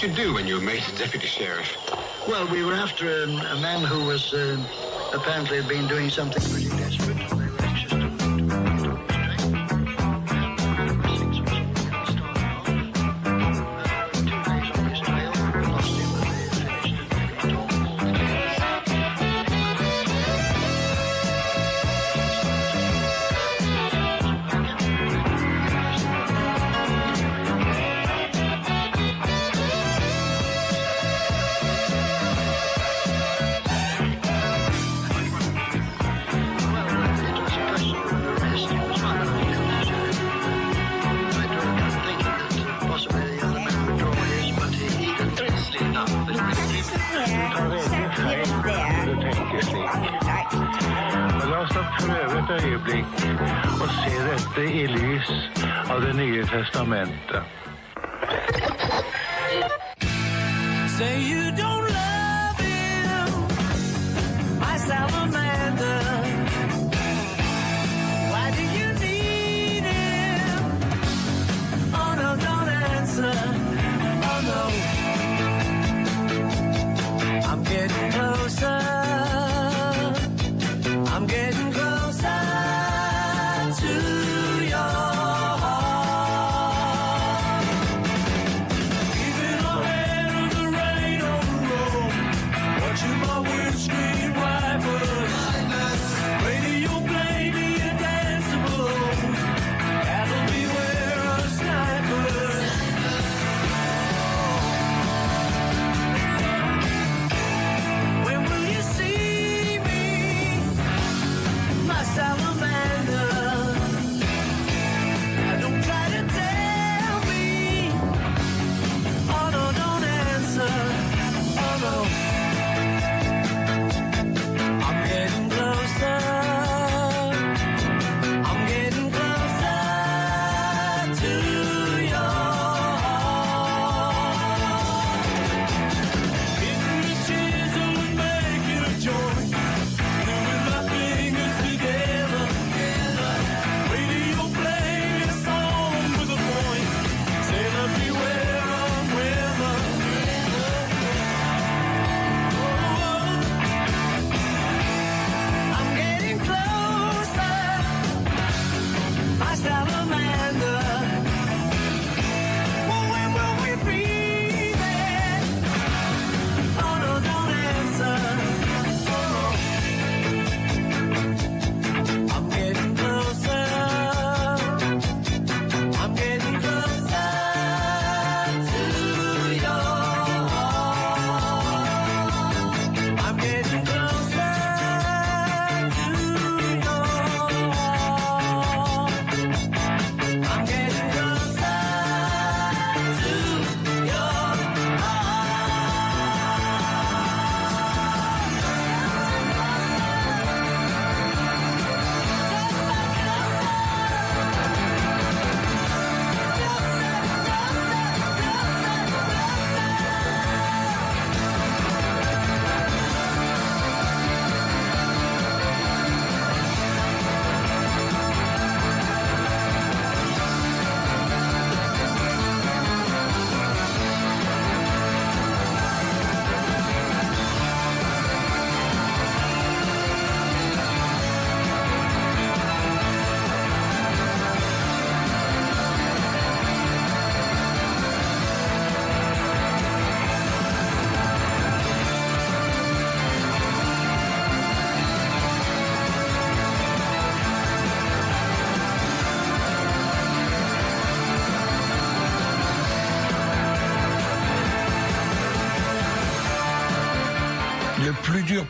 [0.00, 1.76] did you do when you were made deputy sheriff?
[2.26, 4.56] Well, we were after um, a man who was uh,
[5.12, 6.59] apparently had been doing something.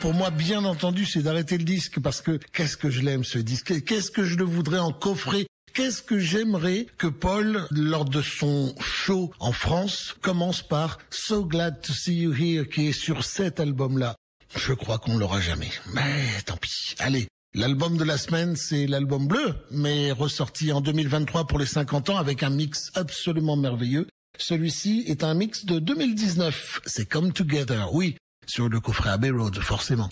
[0.00, 3.38] Pour moi, bien entendu, c'est d'arrêter le disque parce que qu'est-ce que je l'aime ce
[3.38, 5.46] disque, qu'est-ce que je le voudrais en coffret?
[5.74, 11.82] Qu'est-ce que j'aimerais que Paul, lors de son show en France, commence par So Glad
[11.82, 14.16] to See You Here, qui est sur cet album-là.
[14.56, 15.70] Je crois qu'on l'aura jamais.
[15.92, 16.94] Mais tant pis.
[16.98, 17.28] Allez.
[17.54, 22.16] L'album de la semaine, c'est l'album bleu, mais ressorti en 2023 pour les 50 ans
[22.16, 24.06] avec un mix absolument merveilleux.
[24.38, 26.80] Celui-ci est un mix de 2019.
[26.86, 28.16] C'est Come Together, oui,
[28.46, 30.08] sur le coffret Abbey Road, forcément.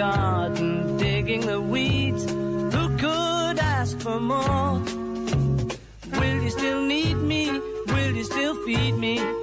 [0.03, 2.23] Garden, digging the weeds.
[2.73, 4.73] Who could ask for more?
[6.19, 7.43] Will you still need me?
[7.93, 9.42] Will you still feed me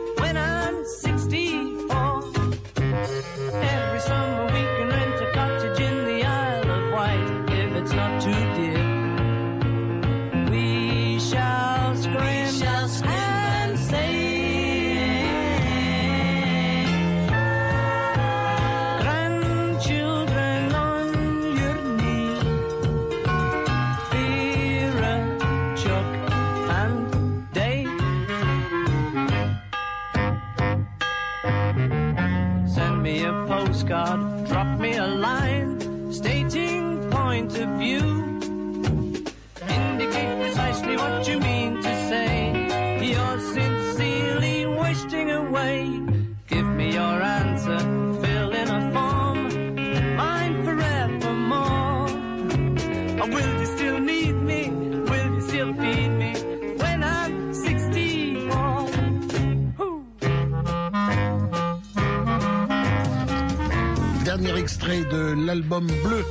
[64.81, 66.25] extrait de l'album bleu,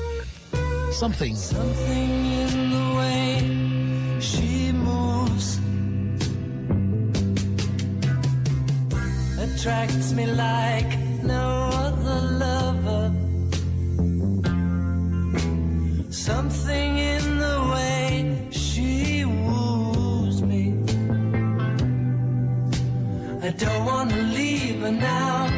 [0.91, 1.35] Something.
[1.35, 5.59] Something in the way she moves
[9.39, 13.11] attracts me like no other lover.
[16.09, 20.73] Something in the way she woos me.
[23.43, 25.48] I don't want to leave her now.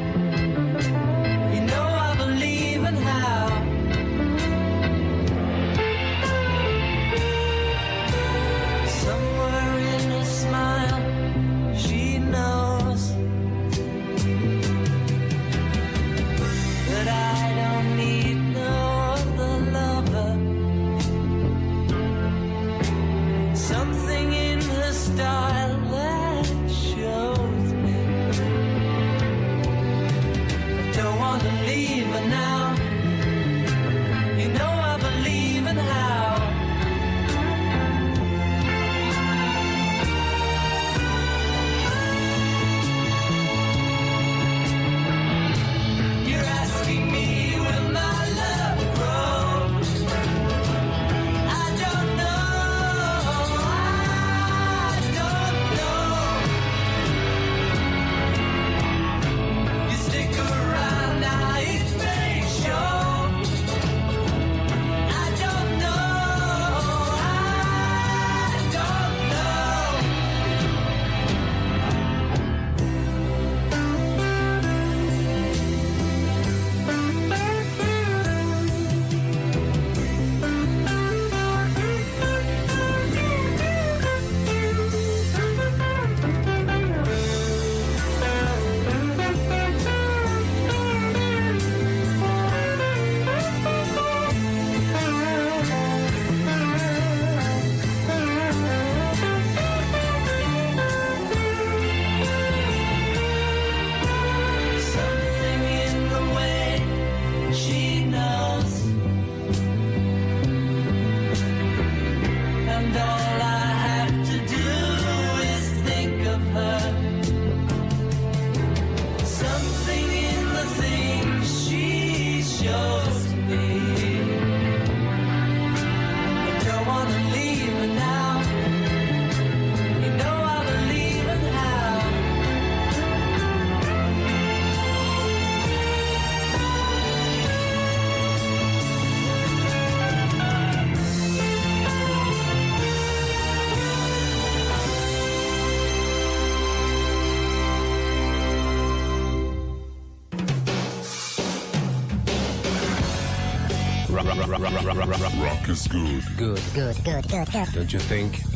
[155.91, 156.23] good.
[156.37, 156.61] Good.
[156.73, 157.73] Good, good, good, good.
[157.73, 158.50] Don't you think?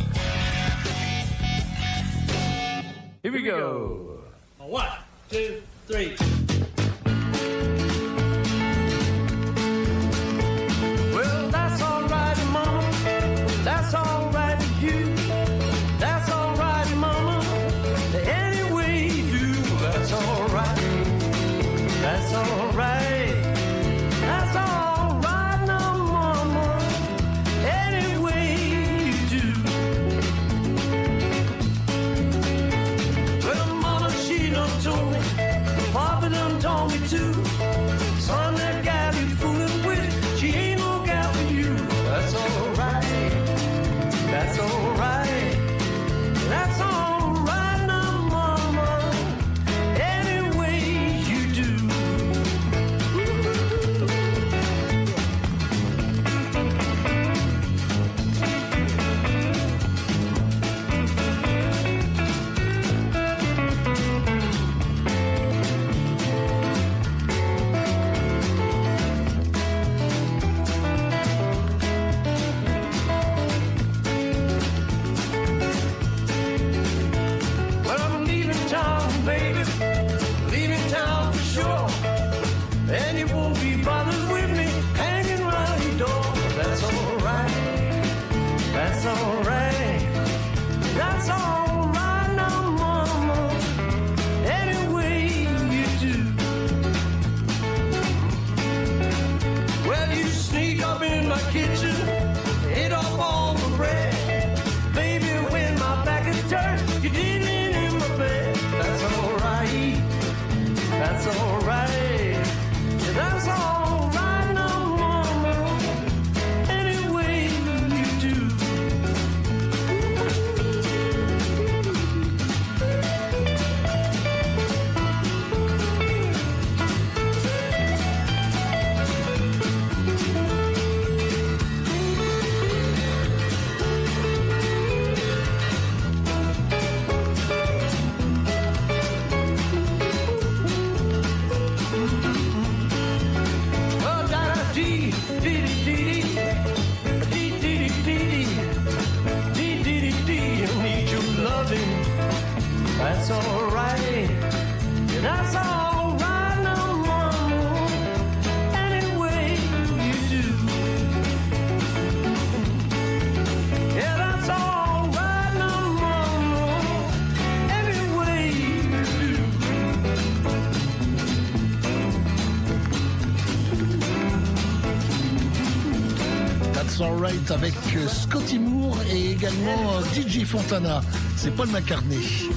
[179.45, 181.01] également euh, DJ Fontana.
[181.35, 182.49] C'est Paul McCartney.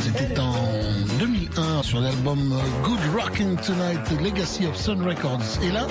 [0.00, 0.54] C'était en
[1.18, 5.58] 2001 sur l'album Good Rockin' Tonight, Legacy of Sun Records.
[5.62, 5.86] Et là,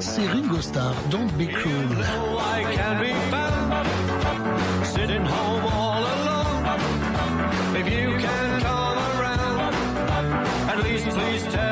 [0.00, 1.88] c'est Ringo Starr, Don't Be Cruel.
[10.80, 11.67] Please, please tell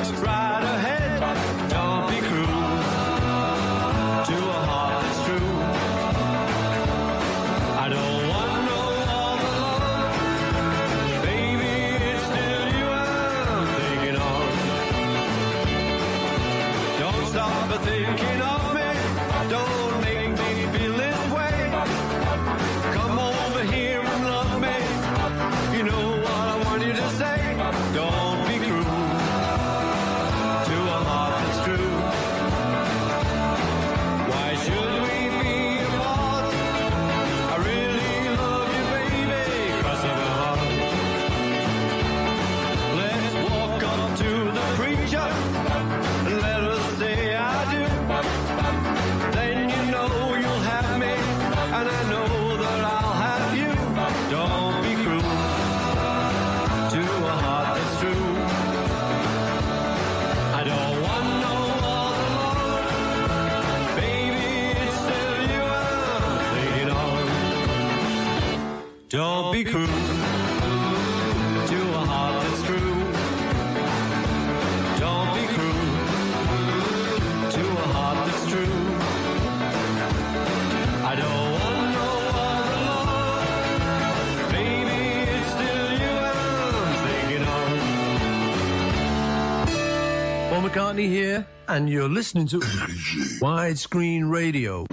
[0.00, 0.39] was right.
[69.10, 69.92] Don't be cruel to a
[72.06, 72.94] heart that's true.
[75.00, 75.74] Don't be cruel
[77.50, 78.72] to a heart that's true.
[81.04, 82.08] I don't want no
[82.38, 84.52] other love.
[84.52, 86.14] Maybe it's still you
[86.86, 87.68] I'm thinking of.
[90.50, 92.60] Paul McCartney here, and you're listening to
[93.40, 94.86] Widescreen Radio.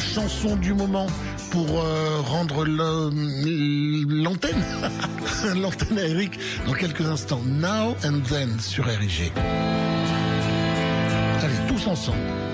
[0.00, 1.06] chanson du moment
[1.50, 4.64] pour euh, rendre l'antenne,
[5.56, 7.42] l'antenne à Eric dans quelques instants.
[7.46, 9.32] Now and then sur RIG.
[11.42, 12.45] Allez, tous ensemble.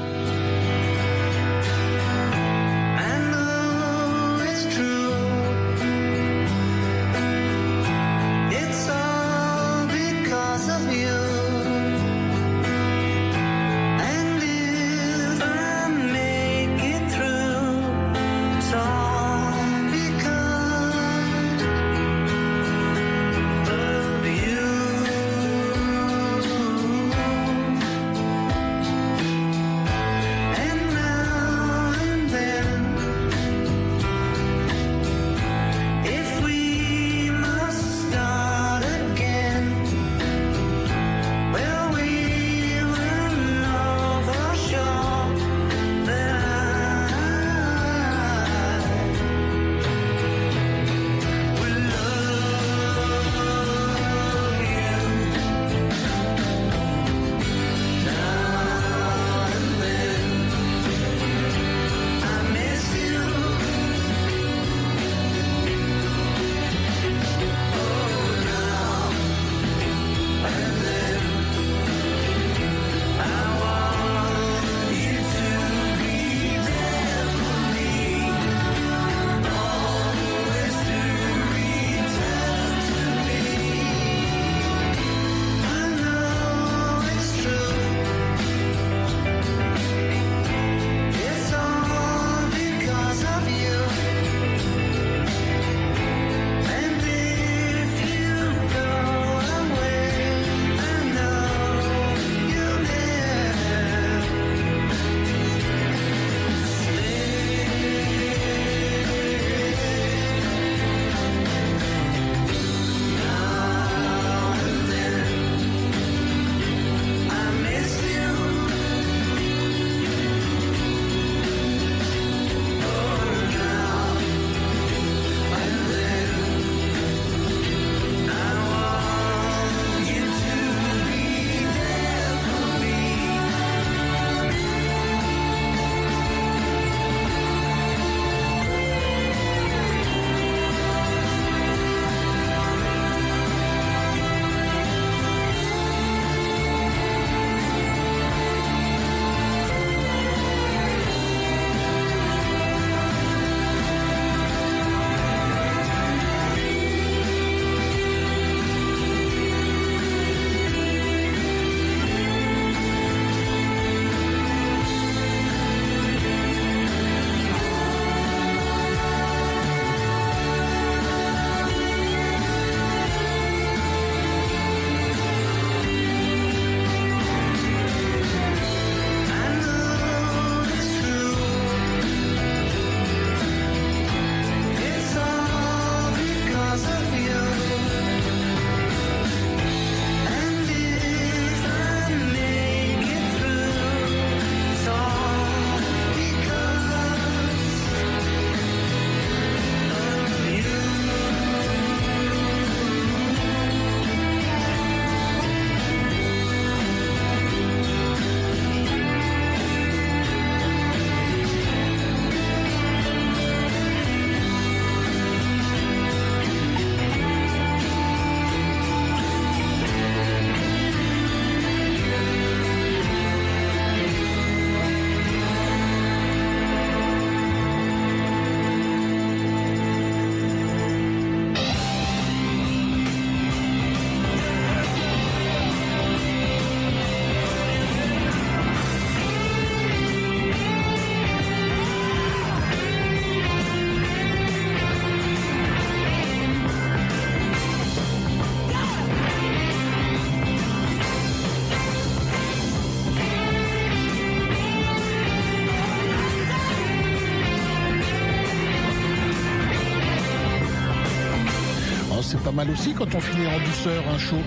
[262.54, 264.38] Mal aussi quand on finit en douceur un show.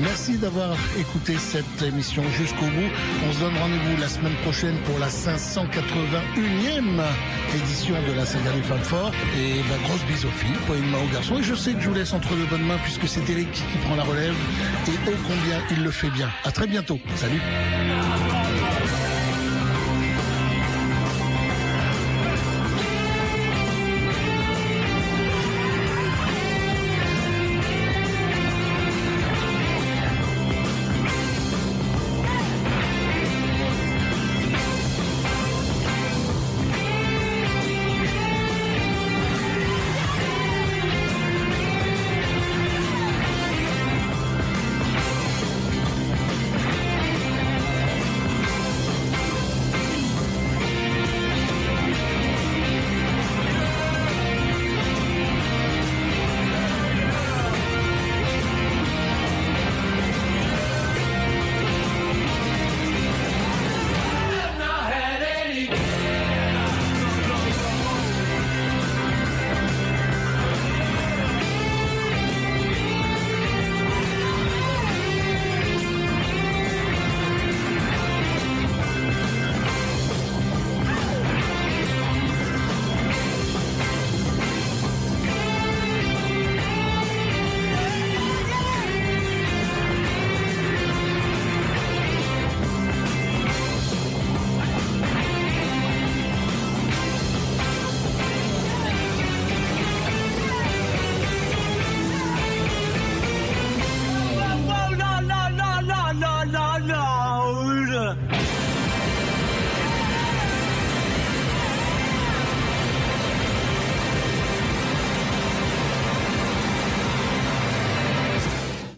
[0.00, 2.90] Merci d'avoir écouté cette émission jusqu'au bout.
[3.28, 7.02] On se donne rendez-vous la semaine prochaine pour la 581e
[7.54, 9.14] édition de la saga des femmes fortes.
[9.38, 11.38] Et bah, grosse bise aux filles, pas une main aux garçons.
[11.38, 13.78] Et je sais que je vous laisse entre de bonnes mains puisque c'est Eric qui
[13.84, 14.34] prend la relève.
[14.88, 16.30] Et ô combien il le fait bien.
[16.44, 16.98] À très bientôt.
[17.16, 17.40] Salut.